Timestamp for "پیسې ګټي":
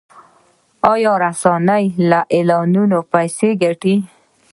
3.13-3.95